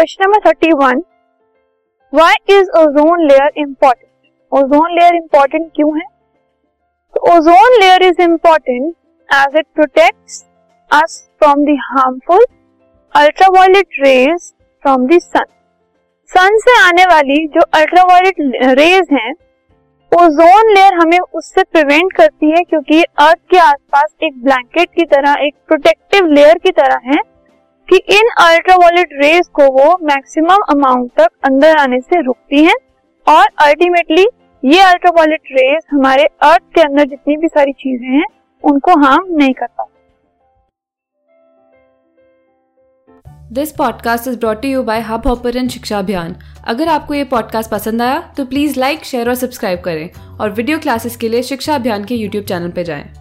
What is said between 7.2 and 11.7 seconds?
Ozone layer is important as it protects us from